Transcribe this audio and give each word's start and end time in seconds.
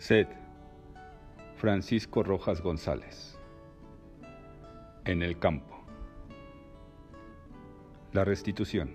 Sed. 0.00 0.28
Francisco 1.56 2.22
Rojas 2.22 2.62
González. 2.62 3.38
En 5.04 5.22
el 5.22 5.38
campo. 5.38 5.78
La 8.14 8.24
restitución. 8.24 8.92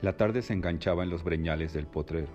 La 0.00 0.16
tarde 0.16 0.42
se 0.42 0.52
enganchaba 0.52 1.02
en 1.02 1.10
los 1.10 1.24
breñales 1.24 1.72
del 1.72 1.88
potrero. 1.88 2.28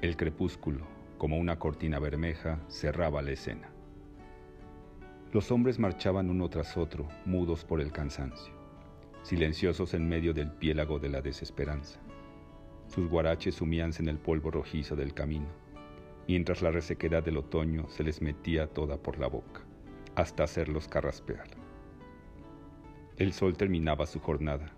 El 0.00 0.16
crepúsculo, 0.16 0.86
como 1.18 1.38
una 1.38 1.58
cortina 1.58 1.98
bermeja, 1.98 2.60
cerraba 2.68 3.20
la 3.20 3.32
escena. 3.32 3.68
Los 5.32 5.50
hombres 5.50 5.80
marchaban 5.80 6.30
uno 6.30 6.48
tras 6.48 6.76
otro, 6.76 7.08
mudos 7.24 7.64
por 7.64 7.80
el 7.80 7.90
cansancio, 7.90 8.54
silenciosos 9.24 9.92
en 9.94 10.08
medio 10.08 10.34
del 10.34 10.52
piélago 10.52 11.00
de 11.00 11.08
la 11.08 11.20
desesperanza. 11.20 11.98
Sus 12.86 13.10
guaraches 13.10 13.56
sumíanse 13.56 14.04
en 14.04 14.08
el 14.08 14.18
polvo 14.18 14.52
rojizo 14.52 14.94
del 14.94 15.14
camino 15.14 15.48
mientras 16.28 16.62
la 16.62 16.70
resequedad 16.70 17.22
del 17.22 17.36
otoño 17.36 17.88
se 17.88 18.04
les 18.04 18.22
metía 18.22 18.66
toda 18.66 18.96
por 18.96 19.18
la 19.18 19.26
boca, 19.26 19.62
hasta 20.14 20.44
hacerlos 20.44 20.88
carraspear. 20.88 21.48
El 23.16 23.32
sol 23.32 23.56
terminaba 23.56 24.06
su 24.06 24.20
jornada, 24.20 24.72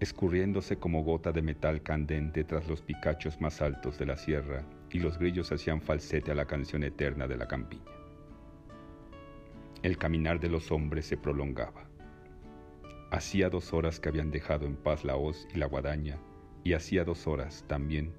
escurriéndose 0.00 0.78
como 0.78 1.04
gota 1.04 1.30
de 1.30 1.42
metal 1.42 1.82
candente 1.82 2.42
tras 2.42 2.66
los 2.68 2.82
picachos 2.82 3.40
más 3.40 3.60
altos 3.62 3.98
de 3.98 4.06
la 4.06 4.16
sierra 4.16 4.64
y 4.90 4.98
los 4.98 5.18
grillos 5.18 5.52
hacían 5.52 5.80
falsete 5.80 6.32
a 6.32 6.34
la 6.34 6.46
canción 6.46 6.84
eterna 6.84 7.28
de 7.28 7.36
la 7.36 7.46
campiña. 7.46 7.84
El 9.82 9.98
caminar 9.98 10.40
de 10.40 10.48
los 10.48 10.70
hombres 10.72 11.06
se 11.06 11.16
prolongaba. 11.16 11.84
Hacía 13.10 13.50
dos 13.50 13.72
horas 13.72 14.00
que 14.00 14.08
habían 14.08 14.30
dejado 14.30 14.66
en 14.66 14.76
paz 14.76 15.04
la 15.04 15.16
hoz 15.16 15.46
y 15.54 15.58
la 15.58 15.66
guadaña, 15.66 16.18
y 16.64 16.72
hacía 16.72 17.04
dos 17.04 17.26
horas 17.26 17.64
también 17.68 18.12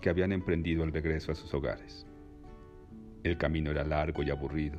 que 0.00 0.10
habían 0.10 0.32
emprendido 0.32 0.84
el 0.84 0.92
regreso 0.92 1.32
a 1.32 1.34
sus 1.34 1.52
hogares. 1.54 2.06
El 3.24 3.36
camino 3.36 3.72
era 3.72 3.84
largo 3.84 4.22
y 4.22 4.30
aburrido. 4.30 4.78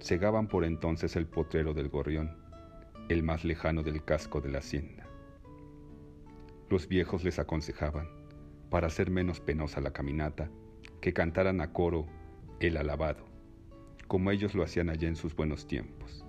Segaban 0.00 0.48
por 0.48 0.64
entonces 0.64 1.14
el 1.14 1.26
potrero 1.26 1.72
del 1.72 1.88
gorrión, 1.88 2.36
el 3.08 3.22
más 3.22 3.44
lejano 3.44 3.84
del 3.84 4.04
casco 4.04 4.40
de 4.40 4.50
la 4.50 4.58
hacienda. 4.58 5.06
Los 6.68 6.88
viejos 6.88 7.22
les 7.22 7.38
aconsejaban, 7.38 8.08
para 8.70 8.88
hacer 8.88 9.10
menos 9.10 9.38
penosa 9.38 9.80
la 9.80 9.92
caminata, 9.92 10.50
que 11.00 11.12
cantaran 11.12 11.60
a 11.60 11.72
coro 11.72 12.06
el 12.58 12.76
alabado, 12.76 13.24
como 14.08 14.32
ellos 14.32 14.56
lo 14.56 14.64
hacían 14.64 14.90
allá 14.90 15.06
en 15.06 15.16
sus 15.16 15.36
buenos 15.36 15.68
tiempos. 15.68 16.26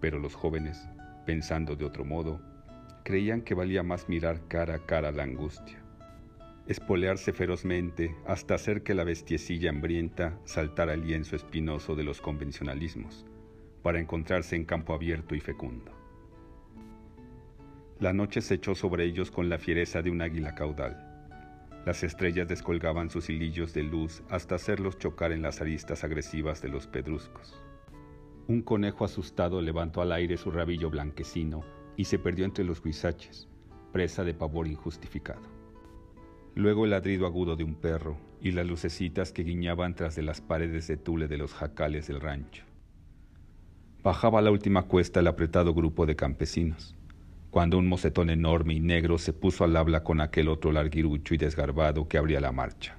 Pero 0.00 0.20
los 0.20 0.36
jóvenes, 0.36 0.88
pensando 1.26 1.74
de 1.74 1.84
otro 1.84 2.04
modo, 2.04 2.40
creían 3.04 3.42
que 3.42 3.54
valía 3.54 3.82
más 3.82 4.08
mirar 4.08 4.46
cara 4.46 4.76
a 4.76 4.86
cara 4.86 5.10
la 5.10 5.24
angustia 5.24 5.81
espolearse 6.66 7.32
ferozmente 7.32 8.14
hasta 8.26 8.54
hacer 8.54 8.82
que 8.82 8.94
la 8.94 9.04
bestiecilla 9.04 9.70
hambrienta 9.70 10.38
saltara 10.44 10.94
el 10.94 11.04
lienzo 11.06 11.34
espinoso 11.34 11.96
de 11.96 12.04
los 12.04 12.20
convencionalismos, 12.20 13.26
para 13.82 13.98
encontrarse 13.98 14.54
en 14.54 14.64
campo 14.64 14.94
abierto 14.94 15.34
y 15.34 15.40
fecundo. 15.40 15.92
La 17.98 18.12
noche 18.12 18.40
se 18.40 18.54
echó 18.54 18.74
sobre 18.74 19.04
ellos 19.04 19.30
con 19.30 19.48
la 19.48 19.58
fiereza 19.58 20.02
de 20.02 20.10
un 20.10 20.22
águila 20.22 20.54
caudal. 20.54 21.08
Las 21.84 22.04
estrellas 22.04 22.46
descolgaban 22.46 23.10
sus 23.10 23.28
hilillos 23.28 23.74
de 23.74 23.82
luz 23.82 24.22
hasta 24.28 24.54
hacerlos 24.54 24.98
chocar 24.98 25.32
en 25.32 25.42
las 25.42 25.60
aristas 25.60 26.04
agresivas 26.04 26.62
de 26.62 26.68
los 26.68 26.86
pedruscos. 26.86 27.60
Un 28.46 28.62
conejo 28.62 29.04
asustado 29.04 29.60
levantó 29.60 30.00
al 30.00 30.12
aire 30.12 30.36
su 30.36 30.50
rabillo 30.50 30.90
blanquecino 30.90 31.64
y 31.96 32.04
se 32.04 32.18
perdió 32.18 32.44
entre 32.44 32.64
los 32.64 32.82
guisaches, 32.82 33.48
presa 33.92 34.24
de 34.24 34.34
pavor 34.34 34.66
injustificado 34.68 35.51
luego 36.54 36.84
el 36.84 36.90
ladrido 36.90 37.26
agudo 37.26 37.56
de 37.56 37.64
un 37.64 37.74
perro 37.74 38.16
y 38.40 38.52
las 38.52 38.66
lucecitas 38.66 39.32
que 39.32 39.44
guiñaban 39.44 39.94
tras 39.94 40.16
de 40.16 40.22
las 40.22 40.40
paredes 40.40 40.86
de 40.88 40.96
tule 40.96 41.28
de 41.28 41.38
los 41.38 41.54
jacales 41.54 42.08
del 42.08 42.20
rancho. 42.20 42.64
Bajaba 44.02 44.42
la 44.42 44.50
última 44.50 44.82
cuesta 44.82 45.20
el 45.20 45.28
apretado 45.28 45.74
grupo 45.74 46.06
de 46.06 46.16
campesinos, 46.16 46.96
cuando 47.50 47.78
un 47.78 47.86
mocetón 47.86 48.30
enorme 48.30 48.74
y 48.74 48.80
negro 48.80 49.18
se 49.18 49.32
puso 49.32 49.62
al 49.62 49.76
habla 49.76 50.02
con 50.02 50.20
aquel 50.20 50.48
otro 50.48 50.72
larguirucho 50.72 51.34
y 51.34 51.38
desgarbado 51.38 52.08
que 52.08 52.18
abría 52.18 52.40
la 52.40 52.50
marcha. 52.50 52.98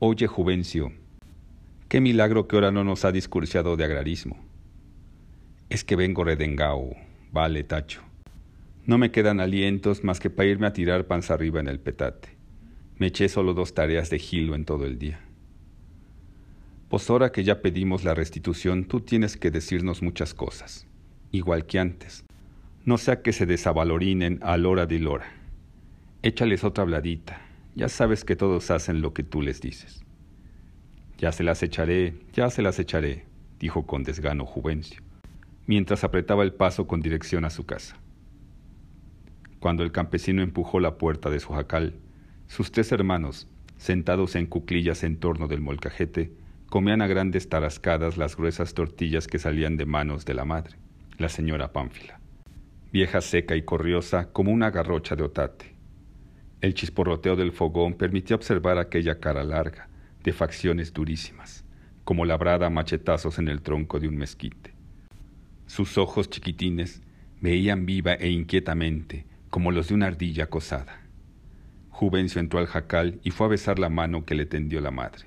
Oye, 0.00 0.26
Juvencio, 0.26 0.92
qué 1.88 2.00
milagro 2.00 2.48
que 2.48 2.56
ahora 2.56 2.72
no 2.72 2.84
nos 2.84 3.04
ha 3.04 3.12
discursiado 3.12 3.76
de 3.76 3.84
agrarismo. 3.84 4.38
Es 5.70 5.84
que 5.84 5.96
vengo 5.96 6.24
redengao, 6.24 6.96
vale, 7.30 7.62
tacho. 7.62 8.07
No 8.88 8.96
me 8.96 9.10
quedan 9.10 9.38
alientos 9.38 10.02
más 10.02 10.18
que 10.18 10.30
para 10.30 10.48
irme 10.48 10.66
a 10.66 10.72
tirar 10.72 11.06
panza 11.06 11.34
arriba 11.34 11.60
en 11.60 11.68
el 11.68 11.78
petate. 11.78 12.30
Me 12.96 13.08
eché 13.08 13.28
solo 13.28 13.52
dos 13.52 13.74
tareas 13.74 14.08
de 14.08 14.18
gilo 14.18 14.54
en 14.54 14.64
todo 14.64 14.86
el 14.86 14.98
día. 14.98 15.20
Pues 16.88 17.10
ahora 17.10 17.30
que 17.30 17.44
ya 17.44 17.60
pedimos 17.60 18.02
la 18.02 18.14
restitución, 18.14 18.86
tú 18.86 19.00
tienes 19.00 19.36
que 19.36 19.50
decirnos 19.50 20.00
muchas 20.00 20.32
cosas, 20.32 20.86
igual 21.32 21.66
que 21.66 21.78
antes. 21.78 22.24
No 22.86 22.96
sea 22.96 23.20
que 23.20 23.34
se 23.34 23.44
desavalorinen 23.44 24.38
a 24.40 24.54
hora 24.54 24.86
de 24.86 25.00
lora. 25.00 25.34
Échales 26.22 26.64
otra 26.64 26.84
habladita. 26.84 27.42
Ya 27.74 27.90
sabes 27.90 28.24
que 28.24 28.36
todos 28.36 28.70
hacen 28.70 29.02
lo 29.02 29.12
que 29.12 29.22
tú 29.22 29.42
les 29.42 29.60
dices. 29.60 30.02
Ya 31.18 31.32
se 31.32 31.42
las 31.42 31.62
echaré, 31.62 32.14
ya 32.32 32.48
se 32.48 32.62
las 32.62 32.78
echaré, 32.78 33.26
dijo 33.60 33.86
con 33.86 34.02
desgano 34.02 34.46
Juvencio, 34.46 35.02
mientras 35.66 36.04
apretaba 36.04 36.42
el 36.42 36.54
paso 36.54 36.86
con 36.86 37.02
dirección 37.02 37.44
a 37.44 37.50
su 37.50 37.66
casa. 37.66 38.00
Cuando 39.60 39.82
el 39.82 39.90
campesino 39.90 40.42
empujó 40.42 40.78
la 40.78 40.98
puerta 40.98 41.30
de 41.30 41.40
su 41.40 41.52
jacal, 41.52 41.94
sus 42.46 42.70
tres 42.70 42.92
hermanos, 42.92 43.48
sentados 43.76 44.36
en 44.36 44.46
cuclillas 44.46 45.02
en 45.02 45.18
torno 45.18 45.48
del 45.48 45.60
molcajete, 45.60 46.32
comían 46.68 47.02
a 47.02 47.06
grandes 47.06 47.48
tarascadas 47.48 48.16
las 48.16 48.36
gruesas 48.36 48.74
tortillas 48.74 49.26
que 49.26 49.38
salían 49.38 49.76
de 49.76 49.86
manos 49.86 50.24
de 50.24 50.34
la 50.34 50.44
madre, 50.44 50.76
la 51.16 51.28
señora 51.28 51.72
Pánfila, 51.72 52.20
vieja 52.92 53.20
seca 53.20 53.56
y 53.56 53.62
corriosa 53.62 54.30
como 54.32 54.52
una 54.52 54.70
garrocha 54.70 55.16
de 55.16 55.24
otate. 55.24 55.74
El 56.60 56.74
chisporroteo 56.74 57.34
del 57.34 57.52
fogón 57.52 57.94
permitía 57.94 58.36
observar 58.36 58.78
aquella 58.78 59.18
cara 59.18 59.42
larga, 59.42 59.88
de 60.22 60.32
facciones 60.32 60.92
durísimas, 60.92 61.64
como 62.04 62.24
labrada 62.24 62.66
a 62.66 62.70
machetazos 62.70 63.38
en 63.38 63.48
el 63.48 63.62
tronco 63.62 63.98
de 63.98 64.08
un 64.08 64.16
mezquite. 64.16 64.74
Sus 65.66 65.98
ojos 65.98 66.30
chiquitines 66.30 67.02
veían 67.40 67.86
viva 67.86 68.14
e 68.14 68.28
inquietamente 68.30 69.26
como 69.50 69.72
los 69.72 69.88
de 69.88 69.94
una 69.94 70.06
ardilla 70.06 70.44
acosada. 70.44 71.00
Juvencio 71.90 72.40
entró 72.40 72.58
al 72.58 72.66
jacal 72.66 73.20
y 73.24 73.30
fue 73.30 73.46
a 73.46 73.50
besar 73.50 73.78
la 73.78 73.88
mano 73.88 74.24
que 74.24 74.34
le 74.34 74.46
tendió 74.46 74.80
la 74.80 74.90
madre. 74.90 75.26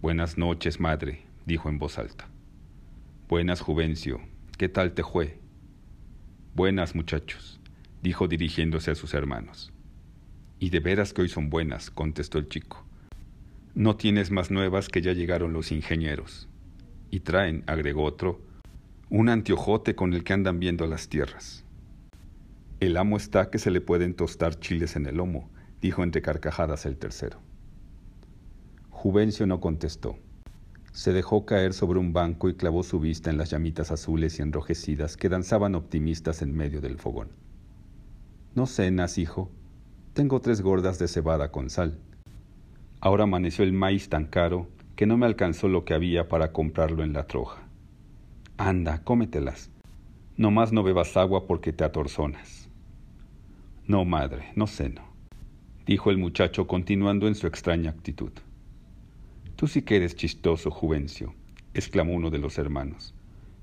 Buenas 0.00 0.38
noches, 0.38 0.80
madre, 0.80 1.22
dijo 1.46 1.68
en 1.68 1.78
voz 1.78 1.98
alta. 1.98 2.28
Buenas, 3.28 3.60
Juvencio, 3.60 4.20
¿qué 4.58 4.68
tal 4.68 4.92
te 4.92 5.02
fue? 5.02 5.38
Buenas, 6.54 6.94
muchachos, 6.94 7.60
dijo 8.02 8.28
dirigiéndose 8.28 8.90
a 8.90 8.94
sus 8.94 9.14
hermanos. 9.14 9.72
Y 10.58 10.70
de 10.70 10.80
veras 10.80 11.12
que 11.12 11.22
hoy 11.22 11.28
son 11.28 11.48
buenas, 11.48 11.90
contestó 11.90 12.38
el 12.38 12.48
chico. 12.48 12.84
No 13.74 13.96
tienes 13.96 14.30
más 14.30 14.50
nuevas 14.50 14.88
que 14.88 15.00
ya 15.00 15.12
llegaron 15.12 15.52
los 15.52 15.72
ingenieros. 15.72 16.48
Y 17.10 17.20
traen, 17.20 17.64
agregó 17.66 18.04
otro, 18.04 18.40
un 19.08 19.28
antiojote 19.28 19.94
con 19.94 20.12
el 20.12 20.22
que 20.22 20.32
andan 20.32 20.60
viendo 20.60 20.86
las 20.86 21.08
tierras. 21.08 21.64
El 22.80 22.96
amo 22.96 23.18
está 23.18 23.50
que 23.50 23.58
se 23.58 23.70
le 23.70 23.82
pueden 23.82 24.14
tostar 24.14 24.58
chiles 24.58 24.96
en 24.96 25.04
el 25.04 25.16
lomo, 25.16 25.50
dijo 25.82 26.02
entre 26.02 26.22
carcajadas 26.22 26.86
el 26.86 26.96
tercero. 26.96 27.38
Juvencio 28.88 29.46
no 29.46 29.60
contestó. 29.60 30.16
Se 30.90 31.12
dejó 31.12 31.44
caer 31.44 31.74
sobre 31.74 31.98
un 31.98 32.14
banco 32.14 32.48
y 32.48 32.54
clavó 32.54 32.82
su 32.82 32.98
vista 32.98 33.28
en 33.28 33.36
las 33.36 33.50
llamitas 33.50 33.90
azules 33.90 34.38
y 34.38 34.42
enrojecidas 34.42 35.18
que 35.18 35.28
danzaban 35.28 35.74
optimistas 35.74 36.40
en 36.40 36.56
medio 36.56 36.80
del 36.80 36.96
fogón. 36.96 37.28
No 38.54 38.64
cenas, 38.64 39.18
hijo. 39.18 39.50
Tengo 40.14 40.40
tres 40.40 40.62
gordas 40.62 40.98
de 40.98 41.06
cebada 41.06 41.52
con 41.52 41.68
sal. 41.68 41.98
Ahora 43.00 43.24
amaneció 43.24 43.62
el 43.62 43.74
maíz 43.74 44.08
tan 44.08 44.24
caro 44.24 44.68
que 44.96 45.04
no 45.04 45.18
me 45.18 45.26
alcanzó 45.26 45.68
lo 45.68 45.84
que 45.84 45.92
había 45.92 46.28
para 46.30 46.52
comprarlo 46.52 47.04
en 47.04 47.12
la 47.12 47.26
troja. 47.26 47.62
Anda, 48.56 49.04
cómetelas. 49.04 49.70
No 50.38 50.50
más 50.50 50.72
no 50.72 50.82
bebas 50.82 51.18
agua 51.18 51.46
porque 51.46 51.74
te 51.74 51.84
atorzonas. 51.84 52.59
No, 53.86 54.04
madre, 54.04 54.52
no 54.54 54.66
ceno, 54.66 55.02
dijo 55.86 56.10
el 56.10 56.18
muchacho 56.18 56.66
continuando 56.66 57.26
en 57.26 57.34
su 57.34 57.46
extraña 57.46 57.90
actitud. 57.90 58.32
Tú 59.56 59.66
sí 59.66 59.82
que 59.82 59.96
eres 59.96 60.14
chistoso, 60.14 60.70
Juvencio, 60.70 61.34
exclamó 61.74 62.14
uno 62.14 62.30
de 62.30 62.38
los 62.38 62.58
hermanos, 62.58 63.14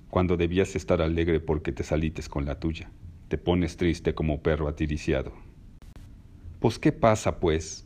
cuando 0.09 0.37
debías 0.37 0.75
estar 0.75 1.01
alegre 1.01 1.39
porque 1.39 1.71
te 1.71 1.83
salites 1.83 2.29
con 2.29 2.45
la 2.45 2.59
tuya. 2.59 2.91
Te 3.27 3.37
pones 3.37 3.75
triste 3.75 4.13
como 4.15 4.41
perro 4.41 4.69
atiriciado. 4.69 5.33
Pues 6.59 6.79
qué 6.79 6.93
pasa, 6.93 7.39
pues. 7.39 7.85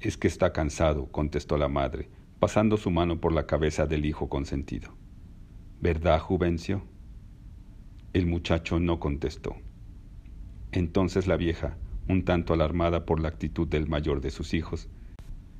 Es 0.00 0.16
que 0.16 0.28
está 0.28 0.52
cansado, 0.52 1.10
contestó 1.10 1.58
la 1.58 1.68
madre, 1.68 2.08
pasando 2.38 2.76
su 2.76 2.90
mano 2.90 3.20
por 3.20 3.32
la 3.32 3.46
cabeza 3.46 3.86
del 3.86 4.06
hijo 4.06 4.28
consentido. 4.28 4.94
¿Verdad, 5.80 6.20
Juvencio? 6.20 6.82
El 8.12 8.26
muchacho 8.26 8.78
no 8.78 9.00
contestó. 9.00 9.56
Entonces 10.72 11.26
la 11.26 11.36
vieja, 11.36 11.76
un 12.08 12.24
tanto 12.24 12.52
alarmada 12.52 13.04
por 13.04 13.20
la 13.20 13.28
actitud 13.28 13.66
del 13.68 13.88
mayor 13.88 14.20
de 14.20 14.30
sus 14.30 14.54
hijos, 14.54 14.88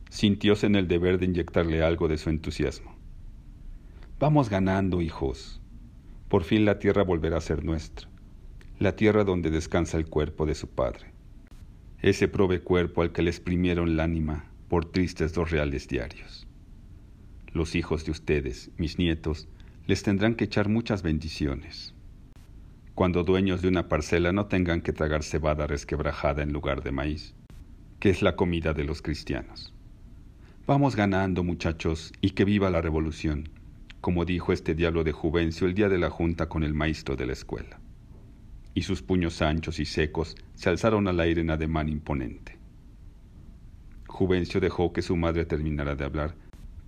sintióse 0.08 0.66
en 0.66 0.76
el 0.76 0.88
deber 0.88 1.18
de 1.18 1.26
inyectarle 1.26 1.82
algo 1.82 2.08
de 2.08 2.18
su 2.18 2.30
entusiasmo. 2.30 2.96
Vamos 4.18 4.50
ganando, 4.50 5.00
hijos. 5.00 5.60
Por 6.28 6.44
fin 6.44 6.64
la 6.64 6.78
tierra 6.78 7.02
volverá 7.02 7.38
a 7.38 7.40
ser 7.40 7.64
nuestra, 7.64 8.08
la 8.78 8.94
tierra 8.94 9.24
donde 9.24 9.50
descansa 9.50 9.96
el 9.96 10.06
cuerpo 10.06 10.46
de 10.46 10.54
su 10.54 10.68
padre, 10.68 11.12
ese 12.02 12.28
prove 12.28 12.60
cuerpo 12.60 13.02
al 13.02 13.12
que 13.12 13.22
le 13.22 13.30
exprimieron 13.30 13.88
el 13.88 14.00
ánima 14.00 14.44
por 14.68 14.84
tristes 14.84 15.32
dos 15.32 15.50
reales 15.50 15.88
diarios. 15.88 16.46
Los 17.52 17.74
hijos 17.74 18.04
de 18.04 18.12
ustedes, 18.12 18.70
mis 18.76 18.98
nietos, 18.98 19.48
les 19.86 20.04
tendrán 20.04 20.36
que 20.36 20.44
echar 20.44 20.68
muchas 20.68 21.02
bendiciones. 21.02 21.94
Cuando 23.00 23.24
dueños 23.24 23.62
de 23.62 23.68
una 23.68 23.88
parcela 23.88 24.30
no 24.30 24.44
tengan 24.44 24.82
que 24.82 24.92
tragar 24.92 25.22
cebada 25.22 25.66
resquebrajada 25.66 26.42
en 26.42 26.52
lugar 26.52 26.82
de 26.82 26.92
maíz, 26.92 27.34
que 27.98 28.10
es 28.10 28.20
la 28.20 28.36
comida 28.36 28.74
de 28.74 28.84
los 28.84 29.00
cristianos. 29.00 29.72
Vamos 30.66 30.96
ganando, 30.96 31.42
muchachos, 31.42 32.12
y 32.20 32.32
que 32.32 32.44
viva 32.44 32.68
la 32.68 32.82
revolución, 32.82 33.48
como 34.02 34.26
dijo 34.26 34.52
este 34.52 34.74
diablo 34.74 35.02
de 35.02 35.12
Juvencio 35.12 35.66
el 35.66 35.72
día 35.72 35.88
de 35.88 35.96
la 35.96 36.10
junta 36.10 36.50
con 36.50 36.62
el 36.62 36.74
maestro 36.74 37.16
de 37.16 37.24
la 37.24 37.32
escuela. 37.32 37.80
Y 38.74 38.82
sus 38.82 39.00
puños 39.00 39.40
anchos 39.40 39.80
y 39.80 39.86
secos 39.86 40.36
se 40.52 40.68
alzaron 40.68 41.08
al 41.08 41.20
aire 41.20 41.40
en 41.40 41.48
ademán 41.48 41.88
imponente. 41.88 42.58
Juvencio 44.08 44.60
dejó 44.60 44.92
que 44.92 45.00
su 45.00 45.16
madre 45.16 45.46
terminara 45.46 45.96
de 45.96 46.04
hablar 46.04 46.34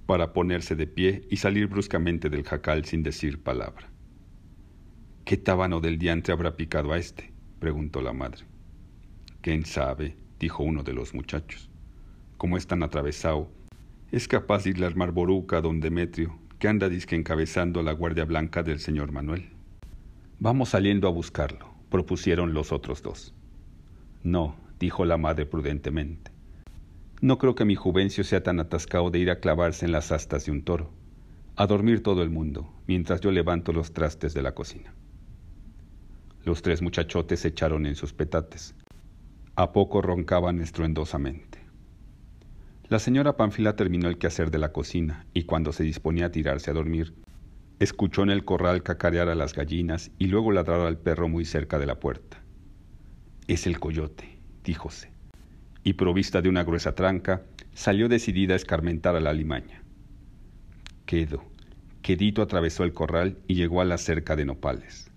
para 0.05 0.35
ponerse 0.35 0.77
de 0.77 0.87
pie 0.87 1.27
y 1.31 1.39
salir 1.39 1.69
bruscamente 1.69 2.29
del 2.29 2.45
jacal 2.45 2.85
sin 2.85 3.03
decir 3.03 3.43
palabra. 3.43 3.92
¿Qué 5.25 5.37
tábano 5.37 5.81
del 5.81 5.99
diantre 5.99 6.33
habrá 6.33 6.57
picado 6.57 6.93
a 6.93 6.99
este? 6.99 7.33
preguntó 7.61 8.03
la 8.03 8.13
madre. 8.13 8.45
¿Quién 9.41 9.65
sabe? 9.65 10.17
dijo 10.41 10.65
uno 10.65 10.83
de 10.83 10.93
los 10.93 11.15
muchachos. 11.15 11.71
Como 12.37 12.57
es 12.57 12.67
tan 12.67 12.83
atravesado, 12.83 13.49
es 14.11 14.27
capaz 14.27 14.65
de 14.65 14.71
irle 14.71 14.85
a 14.85 14.89
armar 14.89 15.13
boruca 15.13 15.59
a 15.59 15.61
don 15.61 15.79
Demetrio, 15.79 16.37
que 16.59 16.67
anda 16.67 16.89
disque 16.89 17.15
encabezando 17.15 17.85
la 17.85 17.93
Guardia 17.93 18.25
Blanca 18.25 18.65
del 18.65 18.81
señor 18.81 19.13
Manuel. 19.13 19.51
Vamos 20.41 20.71
saliendo 20.71 21.07
a 21.07 21.13
buscarlo, 21.13 21.73
propusieron 21.89 22.53
los 22.53 22.73
otros 22.73 23.01
dos. 23.01 23.33
No, 24.25 24.57
dijo 24.81 25.05
la 25.05 25.19
madre 25.19 25.47
prudentemente. 25.47 26.33
No 27.21 27.39
creo 27.39 27.55
que 27.55 27.65
mi 27.65 27.77
Juvencio 27.77 28.25
sea 28.25 28.43
tan 28.43 28.59
atascado 28.59 29.11
de 29.11 29.21
ir 29.21 29.31
a 29.31 29.39
clavarse 29.39 29.87
en 29.87 29.93
las 29.93 30.11
astas 30.11 30.47
de 30.47 30.51
un 30.51 30.63
toro, 30.63 30.91
a 31.55 31.69
dormir 31.69 32.03
todo 32.03 32.25
el 32.25 32.31
mundo, 32.31 32.73
mientras 32.89 33.21
yo 33.21 33.31
levanto 33.31 33.73
los 33.73 33.93
trastes 33.93 34.35
de 34.35 34.43
la 34.43 34.57
cocina. 34.57 34.93
Los 36.45 36.63
tres 36.63 36.83
muchachotes 36.83 37.41
se 37.41 37.49
echaron 37.49 37.87
en 37.87 37.95
sus 37.95 38.13
petates. 38.13 38.75
A 39.55 39.73
poco 39.73 40.03
roncaban 40.03 40.61
estruendosamente. 40.61 41.59
La 42.89 42.99
señora 42.99 43.37
Pánfila 43.37 43.77
terminó 43.77 44.09
el 44.09 44.19
quehacer 44.19 44.51
de 44.51 44.59
la 44.59 44.73
cocina 44.73 45.27
y 45.35 45.45
cuando 45.45 45.73
se 45.73 45.85
disponía 45.85 46.27
a 46.27 46.31
tirarse 46.31 46.71
a 46.71 46.75
dormir, 46.75 47.15
escuchó 47.79 48.23
en 48.23 48.31
el 48.31 48.45
corral 48.45 48.83
cacarear 48.83 49.29
a 49.29 49.35
las 49.35 49.55
gallinas 49.55 50.11
y 50.19 50.27
luego 50.27 50.53
ladrar 50.53 50.81
al 50.81 50.99
perro 50.99 51.29
muy 51.29 51.45
cerca 51.45 51.79
de 51.79 51.87
la 51.87 52.01
puerta. 52.01 52.43
Es 53.47 53.67
el 53.67 53.81
coyote, 53.81 54.39
díjose 54.65 55.13
y 55.85 55.95
provista 55.95 56.43
de 56.43 56.49
una 56.49 56.65
gruesa 56.65 56.95
tranca, 56.95 57.43
salió 57.75 58.09
decidida 58.09 58.55
a 58.55 58.57
escarmentar 58.57 59.17
a 59.17 59.21
la 59.21 59.33
limaña. 59.33 59.83
Quedo, 61.07 61.45
quedito 62.03 62.43
atravesó 62.43 62.85
el 62.85 62.93
corral 62.93 63.39
y 63.49 63.55
llegó 63.55 63.81
a 63.81 63.85
la 63.85 63.99
cerca 63.99 64.37
de 64.37 64.45
nopales. 64.45 65.11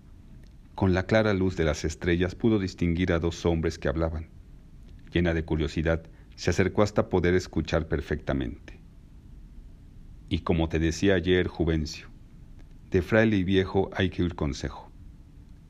Con 0.76 0.92
la 0.92 1.06
clara 1.06 1.32
luz 1.32 1.56
de 1.56 1.64
las 1.64 1.86
estrellas 1.86 2.34
pudo 2.34 2.58
distinguir 2.58 3.10
a 3.14 3.18
dos 3.18 3.46
hombres 3.46 3.78
que 3.78 3.88
hablaban. 3.88 4.28
Llena 5.10 5.32
de 5.32 5.42
curiosidad, 5.42 6.02
se 6.34 6.50
acercó 6.50 6.82
hasta 6.82 7.08
poder 7.08 7.34
escuchar 7.34 7.88
perfectamente. 7.88 8.78
Y 10.28 10.40
como 10.40 10.68
te 10.68 10.78
decía 10.78 11.14
ayer, 11.14 11.48
Juvencio, 11.48 12.08
de 12.90 13.00
fraile 13.00 13.38
y 13.38 13.44
viejo 13.44 13.88
hay 13.94 14.10
que 14.10 14.22
oír 14.22 14.34
consejo. 14.34 14.90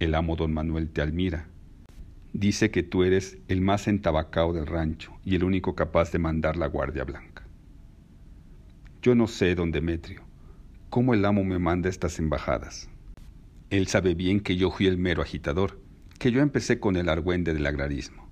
El 0.00 0.16
amo 0.16 0.34
don 0.34 0.52
Manuel 0.52 0.90
te 0.90 1.02
admira, 1.02 1.46
dice 2.32 2.72
que 2.72 2.82
tú 2.82 3.04
eres 3.04 3.38
el 3.46 3.60
más 3.60 3.86
entabacado 3.86 4.52
del 4.54 4.66
rancho 4.66 5.12
y 5.24 5.36
el 5.36 5.44
único 5.44 5.76
capaz 5.76 6.10
de 6.10 6.18
mandar 6.18 6.56
la 6.56 6.66
Guardia 6.66 7.04
Blanca. 7.04 7.46
Yo 9.02 9.14
no 9.14 9.28
sé, 9.28 9.54
don 9.54 9.70
Demetrio, 9.70 10.22
cómo 10.90 11.14
el 11.14 11.24
amo 11.24 11.44
me 11.44 11.60
manda 11.60 11.88
estas 11.88 12.18
embajadas. 12.18 12.90
Él 13.70 13.88
sabe 13.88 14.14
bien 14.14 14.40
que 14.40 14.56
yo 14.56 14.70
fui 14.70 14.86
el 14.86 14.96
mero 14.96 15.22
agitador, 15.22 15.80
que 16.20 16.30
yo 16.30 16.40
empecé 16.40 16.78
con 16.78 16.96
el 16.96 17.08
argüende 17.08 17.52
del 17.52 17.66
agrarismo. 17.66 18.28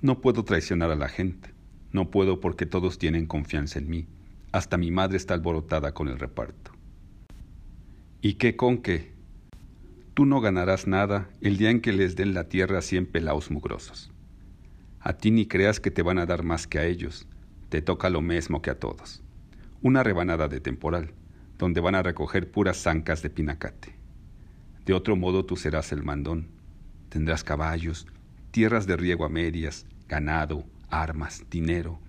No 0.00 0.20
puedo 0.20 0.44
traicionar 0.44 0.92
a 0.92 0.96
la 0.96 1.08
gente, 1.08 1.52
no 1.90 2.10
puedo 2.10 2.38
porque 2.38 2.64
todos 2.64 2.98
tienen 2.98 3.26
confianza 3.26 3.80
en 3.80 3.88
mí, 3.88 4.06
hasta 4.52 4.76
mi 4.76 4.92
madre 4.92 5.16
está 5.16 5.34
alborotada 5.34 5.92
con 5.92 6.08
el 6.08 6.20
reparto. 6.20 6.70
¿Y 8.20 8.34
qué 8.34 8.54
con 8.54 8.78
qué? 8.78 9.12
Tú 10.14 10.24
no 10.24 10.40
ganarás 10.40 10.86
nada 10.86 11.28
el 11.40 11.56
día 11.56 11.70
en 11.70 11.80
que 11.80 11.92
les 11.92 12.14
den 12.14 12.32
la 12.32 12.48
tierra 12.48 12.78
a 12.78 12.82
cien 12.82 13.06
pelaos 13.06 13.50
mugrosos. 13.50 14.12
A 15.00 15.14
ti 15.14 15.32
ni 15.32 15.46
creas 15.46 15.80
que 15.80 15.90
te 15.90 16.02
van 16.02 16.18
a 16.18 16.26
dar 16.26 16.44
más 16.44 16.68
que 16.68 16.78
a 16.78 16.86
ellos, 16.86 17.26
te 17.70 17.82
toca 17.82 18.08
lo 18.08 18.20
mismo 18.20 18.62
que 18.62 18.70
a 18.70 18.78
todos. 18.78 19.24
Una 19.82 20.04
rebanada 20.04 20.46
de 20.46 20.60
temporal, 20.60 21.12
donde 21.58 21.80
van 21.80 21.96
a 21.96 22.02
recoger 22.04 22.50
puras 22.50 22.80
zancas 22.80 23.20
de 23.20 23.30
pinacate. 23.30 24.03
De 24.84 24.92
otro 24.92 25.16
modo 25.16 25.44
tú 25.44 25.56
serás 25.56 25.92
el 25.92 26.02
mandón. 26.02 26.48
Tendrás 27.08 27.44
caballos, 27.44 28.06
tierras 28.50 28.86
de 28.86 28.96
riego 28.96 29.24
a 29.24 29.28
medias, 29.28 29.86
ganado, 30.08 30.64
armas, 30.90 31.44
dinero. 31.50 32.00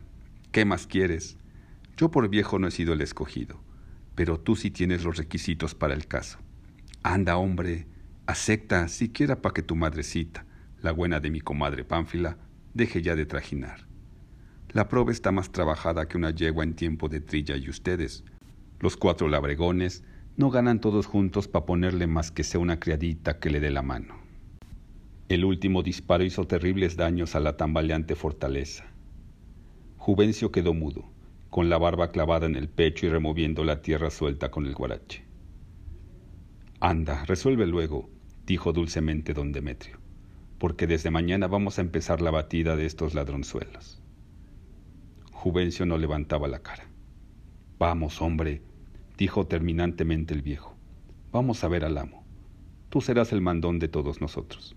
¿Qué 0.52 0.66
más 0.66 0.88
quieres? 0.88 1.38
Yo 1.98 2.12
por 2.12 2.28
viejo 2.30 2.60
no 2.60 2.68
he 2.68 2.72
sido 2.72 2.94
el 2.94 3.02
escogido, 3.02 3.62
pero 4.16 4.40
tú 4.40 4.56
sí 4.56 4.72
tienes 4.72 5.04
los 5.04 5.18
requisitos 5.18 5.76
para 5.76 5.94
el 5.94 6.08
caso. 6.08 6.40
Anda, 7.04 7.38
hombre, 7.38 7.88
Acepta 8.28 8.88
siquiera 8.88 9.40
para 9.44 9.54
que 9.54 9.62
tu 9.62 9.76
madrecita, 9.76 10.46
la 10.82 10.92
buena 10.92 11.20
de 11.20 11.30
mi 11.30 11.42
comadre 11.42 11.84
Pánfila, 11.84 12.40
deje 12.74 13.04
ya 13.04 13.16
de 13.16 13.28
trajinar. 13.28 13.86
La 14.72 14.88
proba 14.88 15.12
está 15.12 15.32
más 15.32 15.52
trabajada 15.52 16.08
que 16.08 16.18
una 16.18 16.32
yegua 16.32 16.64
en 16.64 16.74
tiempo 16.74 17.08
de 17.08 17.22
trilla 17.22 17.56
y 17.56 17.70
ustedes, 17.70 18.24
los 18.80 18.98
cuatro 18.98 19.28
labregones, 19.28 20.04
no 20.38 20.50
ganan 20.50 20.82
todos 20.82 21.06
juntos 21.06 21.48
para 21.48 21.66
ponerle 21.66 22.08
más 22.08 22.32
que 22.32 22.44
sea 22.44 22.60
una 22.60 22.80
criadita 22.80 23.40
que 23.40 23.50
le 23.50 23.60
dé 23.60 23.72
la 23.72 23.82
mano. 23.82 24.16
El 25.30 25.46
último 25.46 25.82
disparo 25.82 26.24
hizo 26.24 26.46
terribles 26.46 26.98
daños 26.98 27.36
a 27.36 27.40
la 27.40 27.58
tambaleante 27.58 28.16
fortaleza. 28.16 28.86
Juvencio 29.98 30.52
quedó 30.52 30.74
mudo, 30.74 31.06
con 31.50 31.70
la 31.70 31.78
barba 31.78 32.12
clavada 32.12 32.46
en 32.46 32.56
el 32.56 32.68
pecho 32.68 33.06
y 33.06 33.10
removiendo 33.10 33.64
la 33.64 33.82
tierra 33.82 34.12
suelta 34.12 34.52
con 34.52 34.66
el 34.66 34.76
guarache. 34.76 35.24
Anda, 36.82 37.24
resuelve 37.26 37.66
luego, 37.66 38.10
dijo 38.46 38.74
dulcemente 38.74 39.34
don 39.34 39.54
Demetrio, 39.54 39.98
porque 40.60 40.86
desde 40.86 41.12
mañana 41.12 41.48
vamos 41.48 41.80
a 41.80 41.82
empezar 41.82 42.22
la 42.22 42.32
batida 42.32 42.76
de 42.76 42.86
estos 42.86 43.14
ladronzuelos. 43.14 44.02
Juvencio 45.32 45.86
no 45.86 45.98
levantaba 45.98 46.48
la 46.48 46.60
cara. 46.60 46.84
Vamos, 47.80 48.22
hombre, 48.22 48.62
dijo 49.18 49.48
terminantemente 49.48 50.34
el 50.34 50.42
viejo. 50.42 50.76
Vamos 51.32 51.64
a 51.64 51.68
ver 51.68 51.86
al 51.86 51.98
amo. 51.98 52.26
Tú 52.90 53.02
serás 53.02 53.34
el 53.34 53.42
mandón 53.42 53.80
de 53.80 53.88
todos 53.88 54.22
nosotros. 54.22 54.76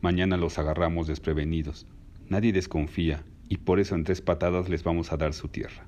Mañana 0.00 0.36
los 0.36 0.58
agarramos 0.58 1.06
desprevenidos. 1.06 1.86
Nadie 2.28 2.52
desconfía 2.52 3.24
y 3.48 3.58
por 3.58 3.80
eso 3.80 3.94
en 3.94 4.04
tres 4.04 4.20
patadas 4.20 4.68
les 4.68 4.82
vamos 4.82 5.12
a 5.12 5.16
dar 5.16 5.34
su 5.34 5.48
tierra. 5.48 5.86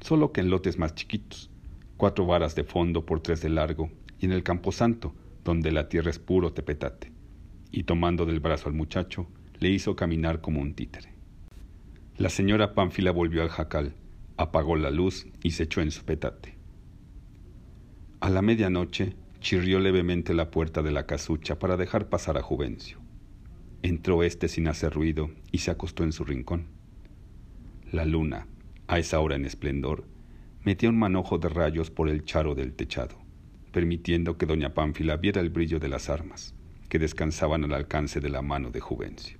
Solo 0.00 0.32
que 0.32 0.40
en 0.40 0.50
lotes 0.50 0.78
más 0.78 0.94
chiquitos, 0.94 1.50
cuatro 1.96 2.26
varas 2.26 2.54
de 2.54 2.64
fondo 2.64 3.06
por 3.06 3.20
tres 3.20 3.40
de 3.40 3.48
largo, 3.48 3.90
y 4.18 4.26
en 4.26 4.32
el 4.32 4.42
camposanto, 4.42 5.14
donde 5.44 5.72
la 5.72 5.88
tierra 5.88 6.10
es 6.10 6.18
puro 6.18 6.52
tepetate, 6.52 7.12
y 7.70 7.84
tomando 7.84 8.26
del 8.26 8.40
brazo 8.40 8.68
al 8.68 8.74
muchacho, 8.74 9.28
le 9.60 9.70
hizo 9.70 9.96
caminar 9.96 10.40
como 10.40 10.60
un 10.60 10.74
títere. 10.74 11.14
La 12.18 12.28
señora 12.28 12.74
Pánfila 12.74 13.10
volvió 13.10 13.42
al 13.42 13.48
jacal, 13.48 13.94
apagó 14.36 14.76
la 14.76 14.90
luz 14.90 15.26
y 15.42 15.52
se 15.52 15.64
echó 15.64 15.80
en 15.80 15.90
su 15.90 16.04
petate. 16.04 16.56
A 18.22 18.30
la 18.30 18.40
medianoche 18.40 19.14
chirrió 19.40 19.78
levemente 19.80 20.32
la 20.32 20.50
puerta 20.50 20.80
de 20.80 20.92
la 20.92 21.04
casucha 21.04 21.58
para 21.58 21.76
dejar 21.76 22.08
pasar 22.08 22.38
a 22.38 22.42
Juvencio. 22.42 22.98
Entró 23.82 24.22
éste 24.22 24.48
sin 24.48 24.68
hacer 24.68 24.94
ruido 24.94 25.30
y 25.50 25.58
se 25.58 25.70
acostó 25.70 26.04
en 26.04 26.12
su 26.12 26.24
rincón. 26.24 26.68
La 27.90 28.06
luna, 28.06 28.46
a 28.86 28.98
esa 28.98 29.20
hora 29.20 29.36
en 29.36 29.44
esplendor, 29.44 30.06
metía 30.64 30.88
un 30.88 30.98
manojo 30.98 31.36
de 31.38 31.50
rayos 31.50 31.90
por 31.90 32.08
el 32.08 32.24
charo 32.24 32.54
del 32.54 32.72
techado 32.72 33.22
permitiendo 33.72 34.36
que 34.36 34.46
doña 34.46 34.74
Pánfila 34.74 35.16
viera 35.16 35.40
el 35.40 35.50
brillo 35.50 35.80
de 35.80 35.88
las 35.88 36.10
armas, 36.10 36.54
que 36.88 36.98
descansaban 36.98 37.64
al 37.64 37.72
alcance 37.72 38.20
de 38.20 38.28
la 38.28 38.42
mano 38.42 38.70
de 38.70 38.80
Juvencio. 38.80 39.38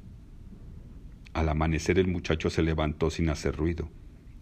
Al 1.35 1.49
amanecer 1.51 1.99
el 1.99 2.09
muchacho 2.09 2.51
se 2.51 2.62
levantó 2.62 3.11
sin 3.11 3.29
hacer 3.29 3.55
ruido, 3.55 3.91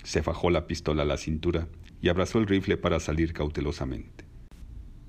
se 0.03 0.23
fajó 0.23 0.49
la 0.49 0.67
pistola 0.67 1.03
a 1.03 1.07
la 1.07 1.19
cintura 1.19 1.69
y 2.01 2.09
abrazó 2.09 2.39
el 2.39 2.47
rifle 2.47 2.77
para 2.77 3.01
salir 3.01 3.33
cautelosamente. 3.33 4.30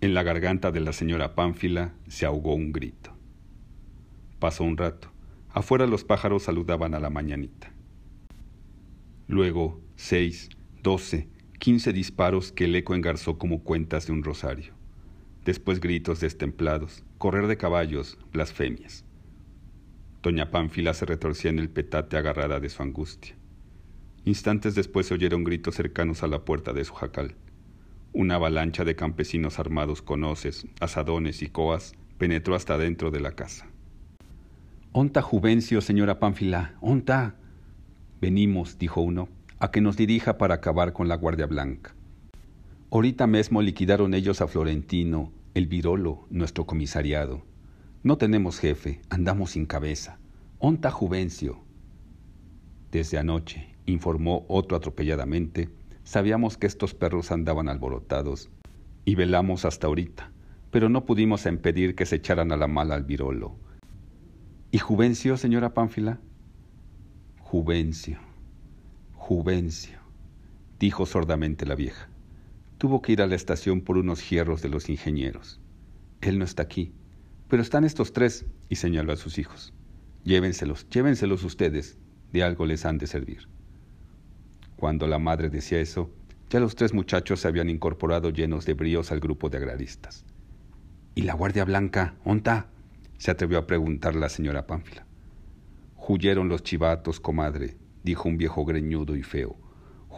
En 0.02 0.16
la 0.16 0.24
garganta 0.24 0.72
de 0.72 0.80
la 0.80 0.94
señora 0.94 1.36
Pánfila 1.36 1.94
se 2.08 2.26
ahogó 2.26 2.56
un 2.56 2.72
grito. 2.72 3.16
Pasó 4.40 4.64
un 4.64 4.76
rato, 4.76 5.12
Afuera 5.54 5.86
los 5.86 6.04
pájaros 6.04 6.44
saludaban 6.44 6.96
a 6.96 7.00
la 7.00 7.12
mañanita. 7.12 7.72
Luego, 9.28 9.80
seis, 9.96 10.50
doce, 10.82 11.30
quince 11.60 11.94
disparos 11.94 12.52
que 12.52 12.66
el 12.66 12.76
eco 12.76 12.96
engarzó 12.96 13.38
como 13.38 13.64
cuentas 13.64 14.08
de 14.08 14.14
un 14.14 14.24
rosario. 14.24 14.74
Después 15.46 15.80
gritos 15.80 16.20
destemplados, 16.20 17.04
correr 17.20 17.46
de 17.46 17.58
caballos, 17.58 18.18
blasfemias. 18.32 19.06
Doña 20.24 20.50
Pánfila 20.50 20.96
se 20.96 21.06
retorcía 21.06 21.52
en 21.52 21.60
el 21.60 21.70
petate 21.70 22.18
agarrada 22.18 22.60
de 22.60 22.70
su 22.70 22.82
angustia. 22.82 23.36
Instantes 24.26 24.74
después 24.74 25.06
se 25.06 25.14
oyeron 25.14 25.44
gritos 25.44 25.76
cercanos 25.76 26.24
a 26.24 26.28
la 26.28 26.44
puerta 26.44 26.74
de 26.74 26.86
su 26.86 26.94
jacal. 26.96 27.36
Una 28.14 28.36
avalancha 28.36 28.84
de 28.84 28.96
campesinos 28.96 29.58
armados 29.58 30.02
con 30.02 30.24
hoces, 30.26 30.68
asadones 30.82 31.42
y 31.42 31.48
coas 31.48 31.94
penetró 32.18 32.56
hasta 32.56 32.78
dentro 32.78 33.10
de 33.10 33.22
la 33.22 33.32
casa. 33.32 33.68
Onta 34.92 35.22
Juvencio, 35.22 35.80
señora 35.80 36.20
Pánfila, 36.20 36.76
onta. 36.82 37.36
Venimos, 38.20 38.78
dijo 38.78 39.00
uno, 39.00 39.30
a 39.60 39.72
que 39.72 39.80
nos 39.80 39.96
dirija 39.96 40.38
para 40.38 40.56
acabar 40.56 40.92
con 40.92 41.08
la 41.08 41.16
Guardia 41.16 41.46
Blanca. 41.46 41.96
Ahorita 42.92 43.28
mismo 43.28 43.62
liquidaron 43.62 44.14
ellos 44.14 44.42
a 44.42 44.48
Florentino, 44.48 45.32
el 45.54 45.68
Virolo, 45.68 46.28
nuestro 46.30 46.66
comisariado. 46.66 47.44
No 48.04 48.18
tenemos 48.18 48.60
jefe, 48.60 49.02
andamos 49.10 49.52
sin 49.52 49.66
cabeza. 49.66 50.20
Onta 50.60 50.92
Juvencio. 50.92 51.64
Desde 52.92 53.18
anoche, 53.18 53.74
informó 53.86 54.46
otro 54.50 54.76
atropelladamente, 54.76 55.70
sabíamos 56.12 56.58
que 56.58 56.68
estos 56.68 56.94
perros 56.94 57.32
andaban 57.32 57.70
alborotados 57.70 58.50
y 59.06 59.16
velamos 59.16 59.64
hasta 59.64 59.88
ahorita, 59.88 60.30
pero 60.70 60.90
no 60.90 61.06
pudimos 61.06 61.46
impedir 61.46 61.96
que 61.96 62.06
se 62.06 62.18
echaran 62.18 62.52
a 62.52 62.58
la 62.58 62.68
mala 62.68 62.96
al 62.96 63.06
virolo. 63.06 63.56
¿Y 64.72 64.80
Juvencio, 64.80 65.38
señora 65.38 65.74
Pánfila? 65.74 66.20
Juvencio, 67.40 68.20
Juvencio, 69.14 70.00
dijo 70.80 71.06
sordamente 71.06 71.66
la 71.66 71.76
vieja. 71.76 72.10
Tuvo 72.78 73.02
que 73.02 73.14
ir 73.14 73.22
a 73.22 73.28
la 73.28 73.36
estación 73.36 73.80
por 73.80 73.98
unos 73.98 74.30
hierros 74.30 74.62
de 74.62 74.68
los 74.68 74.90
ingenieros. 74.90 75.62
Él 76.20 76.40
no 76.40 76.44
está 76.44 76.64
aquí, 76.64 76.92
pero 77.48 77.62
están 77.62 77.86
estos 77.86 78.12
tres, 78.12 78.46
y 78.68 78.76
señaló 78.76 79.14
a 79.14 79.18
sus 79.18 79.38
hijos. 79.38 79.74
Llévenselos, 80.26 80.90
llévenselos 80.90 81.46
ustedes, 81.46 81.98
de 82.34 82.44
algo 82.44 82.66
les 82.66 82.84
han 82.84 82.98
de 82.98 83.08
servir. 83.08 83.48
Cuando 84.82 85.06
la 85.06 85.20
madre 85.20 85.52
decía 85.52 85.80
eso, 85.80 86.10
ya 86.50 86.60
los 86.60 86.74
tres 86.74 86.92
muchachos 86.92 87.42
se 87.42 87.48
habían 87.48 87.70
incorporado 87.70 88.32
llenos 88.32 88.66
de 88.66 88.74
bríos 88.74 89.12
al 89.12 89.20
grupo 89.20 89.48
de 89.48 89.58
agraristas. 89.58 90.26
¿Y 91.14 91.22
la 91.22 91.36
Guardia 91.36 91.66
Blanca, 91.66 92.16
onta? 92.26 92.66
se 93.20 93.30
atrevió 93.30 93.60
a 93.60 93.68
preguntar 93.68 94.16
la 94.16 94.28
señora 94.28 94.66
Pánfila. 94.66 95.06
Huyeron 95.98 96.50
los 96.50 96.64
chivatos, 96.64 97.20
comadre, 97.20 97.78
dijo 98.04 98.28
un 98.28 98.40
viejo 98.40 98.66
greñudo 98.66 99.16
y 99.16 99.22
feo. 99.22 99.56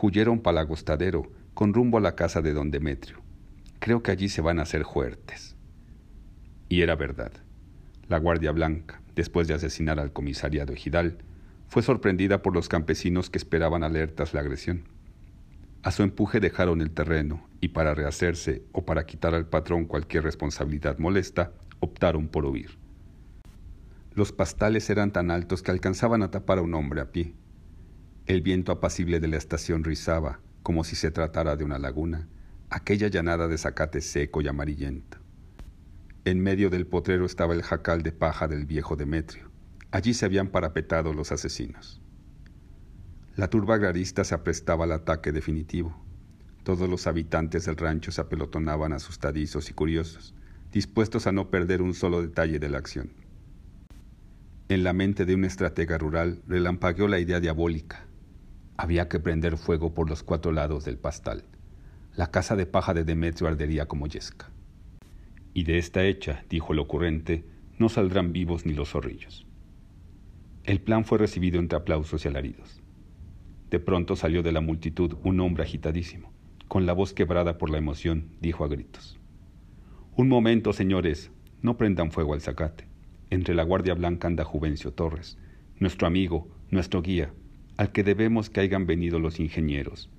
Huyeron 0.02 0.40
para 0.40 0.62
el 0.62 0.68
agostadero, 0.68 1.30
con 1.54 1.74
rumbo 1.74 1.98
a 1.98 2.02
la 2.02 2.16
casa 2.16 2.42
de 2.42 2.54
don 2.54 2.72
Demetrio. 2.72 3.18
Creo 3.80 4.02
que 4.02 4.12
allí 4.12 4.30
se 4.30 4.40
van 4.40 4.60
a 4.60 4.62
hacer 4.62 4.86
fuertes. 4.86 5.58
Y 6.70 6.84
era 6.84 6.96
verdad. 6.96 7.34
La 8.08 8.18
Guardia 8.18 8.54
Blanca, 8.54 9.02
después 9.14 9.50
de 9.50 9.56
asesinar 9.56 10.00
al 10.00 10.14
comisariado 10.14 10.72
ejidal, 10.72 11.18
fue 11.74 11.82
sorprendida 11.82 12.44
por 12.44 12.54
los 12.54 12.70
campesinos 12.70 13.32
que 13.32 13.40
esperaban 13.40 13.84
alertas 13.84 14.36
la 14.36 14.42
agresión. 14.42 14.84
A 15.82 15.90
su 15.90 16.04
empuje 16.04 16.40
dejaron 16.40 16.82
el 16.82 16.92
terreno 16.92 17.48
y 17.62 17.70
para 17.70 17.96
rehacerse 17.96 18.62
o 18.74 18.86
para 18.86 19.08
quitar 19.08 19.34
al 19.34 19.48
patrón 19.48 19.86
cualquier 19.86 20.24
responsabilidad 20.24 21.00
molesta, 21.00 21.52
optaron 21.80 22.28
por 22.28 22.46
huir. 22.46 22.78
Los 24.14 24.32
pastales 24.32 24.88
eran 24.92 25.12
tan 25.12 25.32
altos 25.32 25.64
que 25.64 25.72
alcanzaban 25.72 26.22
a 26.22 26.30
tapar 26.30 26.60
a 26.60 26.62
un 26.62 26.76
hombre 26.76 27.02
a 27.02 27.12
pie. 27.12 27.34
El 28.28 28.44
viento 28.44 28.72
apacible 28.72 29.20
de 29.20 29.30
la 29.30 29.38
estación 29.38 29.84
rizaba, 29.84 30.42
como 30.62 30.84
si 30.84 30.96
se 30.96 31.10
tratara 31.10 31.56
de 31.56 31.64
una 31.64 31.80
laguna, 31.80 32.28
aquella 32.70 33.08
llanada 33.08 33.48
de 33.48 33.58
zacate 33.58 34.02
seco 34.02 34.42
y 34.42 34.48
amarillento. 34.48 35.18
En 36.24 36.40
medio 36.40 36.70
del 36.70 36.86
potrero 36.86 37.26
estaba 37.26 37.56
el 37.56 37.64
jacal 37.64 38.04
de 38.04 38.12
paja 38.12 38.48
del 38.48 38.68
viejo 38.68 38.96
Demetrio. 38.96 39.53
Allí 39.94 40.16
se 40.16 40.26
habían 40.26 40.48
parapetado 40.48 41.14
los 41.14 41.32
asesinos. 41.32 42.02
La 43.36 43.52
turba 43.52 43.76
agrarista 43.76 44.24
se 44.24 44.34
aprestaba 44.34 44.86
al 44.86 44.92
ataque 44.92 45.32
definitivo. 45.32 45.96
Todos 46.64 46.90
los 46.90 47.06
habitantes 47.06 47.66
del 47.66 47.78
rancho 47.78 48.12
se 48.12 48.20
apelotonaban 48.20 48.92
asustadizos 48.92 49.70
y 49.70 49.74
curiosos, 49.74 50.34
dispuestos 50.72 51.28
a 51.28 51.32
no 51.32 51.52
perder 51.52 51.84
un 51.84 51.94
solo 51.94 52.24
detalle 52.24 52.58
de 52.58 52.70
la 52.70 52.80
acción. 52.80 53.12
En 54.68 54.84
la 54.84 54.94
mente 54.94 55.26
de 55.26 55.36
un 55.36 55.46
estratega 55.46 56.00
rural 56.00 56.42
relampagueó 56.48 57.08
la 57.08 57.20
idea 57.20 57.40
diabólica. 57.40 58.08
Había 58.78 59.08
que 59.08 59.20
prender 59.20 59.58
fuego 59.58 59.94
por 59.94 60.10
los 60.10 60.24
cuatro 60.24 60.52
lados 60.52 60.86
del 60.86 60.98
pastal. 60.98 61.44
La 62.16 62.32
casa 62.32 62.56
de 62.56 62.66
paja 62.66 62.96
de 62.96 63.04
Demetrio 63.04 63.48
ardería 63.48 63.86
como 63.86 64.08
yesca. 64.08 64.50
Y 65.54 65.66
de 65.66 65.78
esta 65.78 66.04
hecha, 66.04 66.46
dijo 66.50 66.74
el 66.74 66.80
ocurrente, 66.80 67.46
no 67.78 67.90
saldrán 67.90 68.34
vivos 68.34 68.66
ni 68.66 68.74
los 68.74 68.90
zorrillos. 68.90 69.46
El 70.64 70.80
plan 70.80 71.04
fue 71.04 71.18
recibido 71.18 71.60
entre 71.60 71.78
aplausos 71.78 72.24
y 72.24 72.30
alaridos. 72.30 72.82
De 73.70 73.82
pronto 73.82 74.16
salió 74.16 74.44
de 74.44 74.54
la 74.54 74.62
multitud 74.62 75.18
un 75.22 75.42
hombre 75.42 75.64
agitadísimo. 75.64 76.32
Con 76.70 76.86
la 76.86 76.94
voz 76.94 77.12
quebrada 77.12 77.58
por 77.58 77.70
la 77.70 77.80
emoción, 77.80 78.30
dijo 78.40 78.64
a 78.64 78.70
gritos. 78.70 79.20
Un 80.16 80.30
momento, 80.30 80.72
señores, 80.72 81.32
no 81.62 81.76
prendan 81.76 82.12
fuego 82.12 82.34
al 82.34 82.40
zacate. 82.40 82.88
Entre 83.30 83.56
la 83.56 83.64
Guardia 83.64 83.94
Blanca 83.94 84.28
anda 84.30 84.46
Juvencio 84.46 84.94
Torres, 84.94 85.38
nuestro 85.80 86.08
amigo, 86.08 86.48
nuestro 86.70 87.02
guía, 87.02 87.34
al 87.76 87.92
que 87.92 88.04
debemos 88.04 88.50
que 88.50 88.62
hayan 88.62 88.86
venido 88.86 89.20
los 89.20 89.42
ingenieros, 89.42 90.10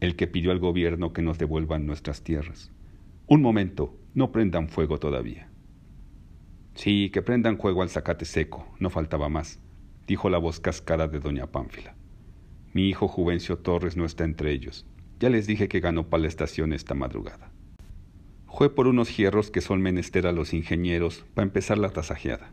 el 0.00 0.16
que 0.16 0.26
pidió 0.26 0.50
al 0.50 0.60
gobierno 0.60 1.12
que 1.12 1.20
nos 1.20 1.36
devuelvan 1.36 1.84
nuestras 1.84 2.22
tierras. 2.22 2.72
Un 3.26 3.42
momento, 3.42 3.94
no 4.14 4.32
prendan 4.32 4.68
fuego 4.70 4.98
todavía. 4.98 5.48
Sí, 6.74 7.10
que 7.10 7.20
prendan 7.20 7.58
fuego 7.58 7.82
al 7.82 7.90
zacate 7.90 8.24
seco, 8.24 8.66
no 8.78 8.88
faltaba 8.88 9.28
más, 9.28 9.60
dijo 10.10 10.28
la 10.28 10.38
voz 10.38 10.58
cascada 10.58 11.06
de 11.06 11.20
doña 11.20 11.46
Pánfila. 11.46 11.94
Mi 12.72 12.88
hijo 12.88 13.06
Juvencio 13.06 13.58
Torres 13.58 13.96
no 13.96 14.04
está 14.04 14.24
entre 14.24 14.50
ellos. 14.50 14.84
Ya 15.20 15.30
les 15.30 15.46
dije 15.46 15.68
que 15.68 15.78
ganó 15.78 16.08
para 16.08 16.22
la 16.22 16.26
estación 16.26 16.72
esta 16.72 16.94
madrugada. 16.96 17.52
Fue 18.48 18.74
por 18.74 18.88
unos 18.88 19.16
hierros 19.16 19.52
que 19.52 19.60
son 19.60 19.80
menester 19.80 20.26
a 20.26 20.32
los 20.32 20.52
ingenieros 20.52 21.24
para 21.34 21.46
empezar 21.46 21.78
la 21.78 21.90
tasajeada. 21.90 22.52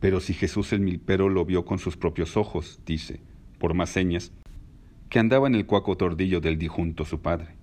Pero 0.00 0.18
si 0.18 0.34
Jesús 0.34 0.72
el 0.72 0.80
milpero 0.80 1.28
lo 1.28 1.44
vio 1.44 1.64
con 1.64 1.78
sus 1.78 1.96
propios 1.96 2.36
ojos, 2.36 2.80
dice, 2.84 3.20
por 3.60 3.74
más 3.74 3.90
señas, 3.90 4.32
que 5.10 5.20
andaba 5.20 5.46
en 5.46 5.54
el 5.54 5.66
cuaco 5.66 5.96
tordillo 5.96 6.40
del 6.40 6.58
dijunto 6.58 7.04
su 7.04 7.20
padre. 7.20 7.54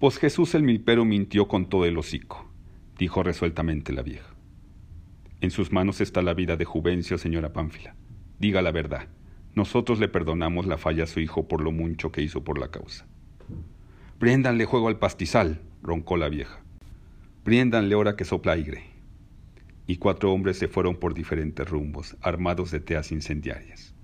Pues 0.00 0.16
Jesús 0.16 0.54
el 0.54 0.62
milpero 0.62 1.04
mintió 1.04 1.46
con 1.46 1.68
todo 1.68 1.84
el 1.84 1.98
hocico, 1.98 2.48
dijo 2.96 3.22
resueltamente 3.22 3.92
la 3.92 4.00
vieja. 4.00 4.33
En 5.44 5.50
sus 5.50 5.72
manos 5.72 6.00
está 6.00 6.22
la 6.22 6.32
vida 6.32 6.56
de 6.56 6.64
Juvencio, 6.64 7.18
señora 7.18 7.52
Pánfila. 7.52 7.94
Diga 8.38 8.62
la 8.62 8.72
verdad. 8.72 9.08
Nosotros 9.54 9.98
le 9.98 10.08
perdonamos 10.08 10.64
la 10.64 10.78
falla 10.78 11.04
a 11.04 11.06
su 11.06 11.20
hijo 11.20 11.48
por 11.48 11.60
lo 11.60 11.70
mucho 11.70 12.10
que 12.10 12.22
hizo 12.22 12.42
por 12.42 12.58
la 12.58 12.70
causa. 12.70 13.06
Priéndanle 14.18 14.64
juego 14.64 14.88
al 14.88 14.98
pastizal, 14.98 15.60
roncó 15.82 16.16
la 16.16 16.30
vieja. 16.30 16.62
Priéndanle 17.42 17.94
hora 17.94 18.16
que 18.16 18.24
sopla 18.24 18.52
aire 18.52 18.84
y 19.86 19.96
cuatro 19.98 20.32
hombres 20.32 20.56
se 20.56 20.66
fueron 20.66 20.96
por 20.96 21.12
diferentes 21.12 21.68
rumbos, 21.68 22.16
armados 22.22 22.70
de 22.70 22.80
teas 22.80 23.12
incendiarias. 23.12 23.94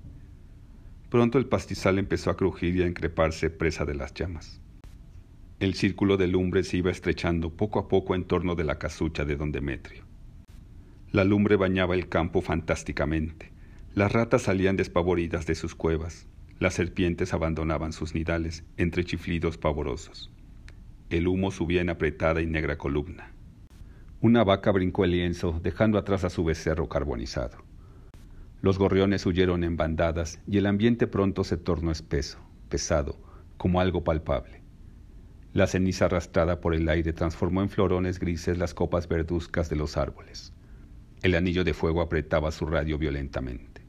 Pronto 1.09 1.39
el 1.39 1.47
pastizal 1.47 1.99
empezó 1.99 2.29
a 2.29 2.37
crujir 2.37 2.77
y 2.77 2.83
a 2.83 2.87
increparse 2.87 3.49
presa 3.49 3.87
de 3.87 3.95
las 3.95 4.13
llamas. 4.13 4.61
El 5.59 5.73
círculo 5.73 6.19
de 6.19 6.27
lumbre 6.27 6.65
se 6.65 6.77
iba 6.77 6.91
estrechando 6.91 7.49
poco 7.49 7.79
a 7.79 7.89
poco 7.89 8.15
en 8.15 8.25
torno 8.25 8.57
de 8.57 8.65
la 8.65 8.79
casucha 8.79 9.25
de 9.25 9.37
don 9.37 9.53
Demetrio. 9.53 10.10
La 11.13 11.25
lumbre 11.25 11.57
bañaba 11.57 11.97
el 11.97 12.09
campo 12.09 12.41
fantásticamente. 12.41 13.51
Las 13.95 14.13
ratas 14.13 14.43
salían 14.43 14.77
despavoridas 14.77 15.45
de 15.45 15.57
sus 15.57 15.75
cuevas. 15.75 16.29
Las 16.61 16.75
serpientes 16.75 17.35
abandonaban 17.35 17.93
sus 17.93 18.15
nidales 18.15 18.63
entre 18.77 19.05
chiflidos 19.05 19.59
pavorosos. 19.59 20.31
El 21.09 21.27
humo 21.27 21.51
subía 21.51 21.81
en 21.81 21.91
apretada 21.91 22.43
y 22.43 22.47
negra 22.47 22.79
columna. 22.79 23.33
Una 24.21 24.45
vaca 24.45 24.71
brincó 24.71 25.05
el 25.05 25.11
lienzo, 25.11 25.59
dejando 25.61 25.99
atrás 25.99 26.23
a 26.23 26.31
su 26.31 26.45
becerro 26.45 26.89
carbonizado. 26.89 27.59
Los 28.63 28.79
gorriones 28.79 29.27
huyeron 29.27 29.65
en 29.65 29.77
bandadas 29.77 30.41
y 30.47 30.59
el 30.59 30.67
ambiente 30.67 31.09
pronto 31.09 31.43
se 31.43 31.57
tornó 31.57 31.91
espeso, 31.91 32.39
pesado, 32.69 33.19
como 33.57 33.81
algo 33.81 34.05
palpable. 34.05 34.63
La 35.55 35.67
ceniza 35.67 36.05
arrastrada 36.05 36.61
por 36.61 36.73
el 36.73 36.89
aire 36.89 37.13
transformó 37.13 37.63
en 37.63 37.69
florones 37.69 38.21
grises 38.21 38.59
las 38.59 38.75
copas 38.75 39.09
verduzcas 39.09 39.69
de 39.69 39.75
los 39.75 39.97
árboles. 39.97 40.53
El 41.23 41.35
anillo 41.35 41.65
de 41.65 41.75
fuego 41.75 42.01
apretaba 42.01 42.51
su 42.51 42.65
radio 42.65 42.97
violentamente. 42.97 43.83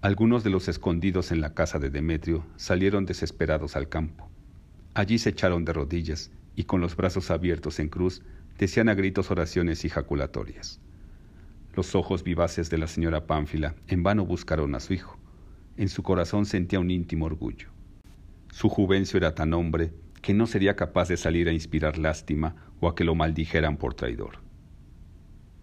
Algunos 0.00 0.42
de 0.42 0.50
los 0.50 0.66
escondidos 0.66 1.30
en 1.30 1.40
la 1.40 1.54
casa 1.54 1.78
de 1.78 1.88
Demetrio 1.88 2.44
salieron 2.56 3.06
desesperados 3.06 3.76
al 3.76 3.88
campo. 3.88 4.28
Allí 4.92 5.18
se 5.18 5.30
echaron 5.30 5.64
de 5.64 5.72
rodillas 5.72 6.32
y 6.56 6.64
con 6.64 6.80
los 6.80 6.96
brazos 6.96 7.30
abiertos 7.30 7.78
en 7.78 7.88
cruz 7.88 8.22
decían 8.58 8.88
a 8.88 8.94
gritos 8.94 9.30
oraciones 9.30 9.84
ejaculatorias. 9.84 10.80
Los 11.76 11.94
ojos 11.94 12.24
vivaces 12.24 12.70
de 12.70 12.78
la 12.78 12.88
señora 12.88 13.28
Pánfila 13.28 13.76
en 13.86 14.02
vano 14.02 14.26
buscaron 14.26 14.74
a 14.74 14.80
su 14.80 14.94
hijo. 14.94 15.16
En 15.76 15.88
su 15.88 16.02
corazón 16.02 16.44
sentía 16.44 16.80
un 16.80 16.90
íntimo 16.90 17.26
orgullo. 17.26 17.68
Su 18.50 18.68
juvencio 18.68 19.16
era 19.16 19.36
tan 19.36 19.54
hombre 19.54 19.92
que 20.22 20.34
no 20.34 20.48
sería 20.48 20.74
capaz 20.74 21.06
de 21.08 21.16
salir 21.16 21.48
a 21.48 21.52
inspirar 21.52 21.98
lástima 21.98 22.56
o 22.80 22.88
a 22.88 22.96
que 22.96 23.04
lo 23.04 23.14
maldijeran 23.14 23.76
por 23.76 23.94
traidor. 23.94 24.49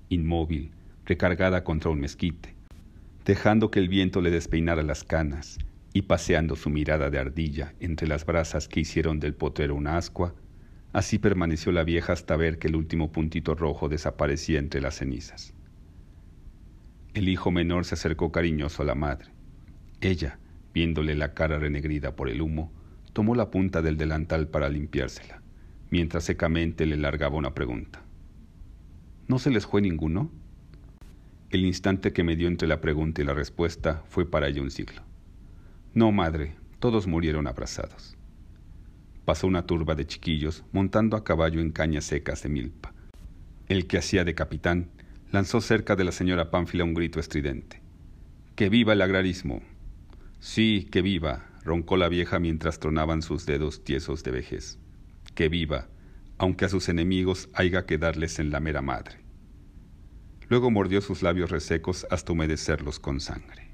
Inmóvil, 0.09 0.71
recargada 1.05 1.63
contra 1.63 1.89
un 1.89 1.99
mezquite, 1.99 2.55
dejando 3.25 3.71
que 3.71 3.79
el 3.79 3.89
viento 3.89 4.21
le 4.21 4.31
despeinara 4.31 4.83
las 4.83 5.03
canas 5.03 5.57
y 5.93 6.03
paseando 6.03 6.55
su 6.55 6.69
mirada 6.69 7.09
de 7.09 7.19
ardilla 7.19 7.73
entre 7.79 8.07
las 8.07 8.25
brasas 8.25 8.67
que 8.67 8.79
hicieron 8.79 9.19
del 9.19 9.33
potero 9.33 9.75
una 9.75 9.97
ascua, 9.97 10.33
así 10.93 11.17
permaneció 11.17 11.71
la 11.71 11.83
vieja 11.83 12.13
hasta 12.13 12.37
ver 12.37 12.57
que 12.57 12.67
el 12.67 12.75
último 12.77 13.11
puntito 13.11 13.53
rojo 13.53 13.89
desaparecía 13.89 14.59
entre 14.59 14.79
las 14.79 14.95
cenizas. 14.95 15.53
El 17.13 17.27
hijo 17.27 17.51
menor 17.51 17.83
se 17.83 17.95
acercó 17.95 18.31
cariñoso 18.31 18.83
a 18.83 18.85
la 18.85 18.95
madre. 18.95 19.31
Ella, 19.99 20.39
viéndole 20.73 21.15
la 21.15 21.33
cara 21.33 21.59
renegrida 21.59 22.15
por 22.15 22.29
el 22.29 22.41
humo, 22.41 22.71
tomó 23.11 23.35
la 23.35 23.49
punta 23.49 23.81
del 23.81 23.97
delantal 23.97 24.47
para 24.47 24.69
limpiársela, 24.69 25.41
mientras 25.89 26.23
secamente 26.23 26.85
le 26.85 26.95
largaba 26.95 27.35
una 27.35 27.53
pregunta. 27.53 28.06
¿No 29.27 29.39
se 29.39 29.49
les 29.49 29.65
fue 29.65 29.81
ninguno? 29.81 30.31
El 31.49 31.65
instante 31.65 32.13
que 32.13 32.23
me 32.23 32.37
dio 32.37 32.47
entre 32.47 32.67
la 32.67 32.79
pregunta 32.79 33.21
y 33.21 33.25
la 33.25 33.33
respuesta 33.33 34.03
fue 34.07 34.29
para 34.29 34.47
ella 34.47 34.61
un 34.61 34.71
siglo. 34.71 35.01
No, 35.93 36.13
madre, 36.13 36.55
todos 36.79 37.07
murieron 37.07 37.45
abrazados. 37.45 38.15
Pasó 39.25 39.47
una 39.47 39.65
turba 39.65 39.95
de 39.95 40.07
chiquillos 40.07 40.63
montando 40.71 41.17
a 41.17 41.25
caballo 41.25 41.59
en 41.59 41.71
cañas 41.71 42.05
secas 42.05 42.41
de 42.43 42.49
milpa. 42.49 42.93
El 43.67 43.85
que 43.85 43.97
hacía 43.97 44.23
de 44.23 44.33
capitán 44.33 44.91
lanzó 45.33 45.59
cerca 45.59 45.97
de 45.97 46.05
la 46.05 46.13
señora 46.13 46.49
Pánfila 46.49 46.85
un 46.85 46.93
grito 46.93 47.19
estridente. 47.19 47.81
¡Que 48.55 48.69
viva 48.69 48.93
el 48.93 49.01
agrarismo! 49.01 49.61
Sí, 50.39 50.87
que 50.89 51.01
viva, 51.01 51.49
roncó 51.65 51.97
la 51.97 52.07
vieja 52.07 52.39
mientras 52.39 52.79
tronaban 52.79 53.21
sus 53.21 53.45
dedos 53.45 53.83
tiesos 53.83 54.23
de 54.23 54.31
vejez. 54.31 54.79
Que 55.35 55.49
viva, 55.49 55.89
aunque 56.37 56.65
a 56.65 56.69
sus 56.69 56.89
enemigos 56.89 57.49
haya 57.53 57.85
que 57.85 57.97
darles 57.97 58.39
en 58.39 58.51
la 58.51 58.59
mera 58.59 58.81
madre. 58.81 59.25
Luego 60.49 60.71
mordió 60.71 61.01
sus 61.01 61.23
labios 61.23 61.51
resecos 61.51 62.07
hasta 62.09 62.31
humedecerlos 62.31 62.99
con 62.99 63.19
sangre. 63.19 63.66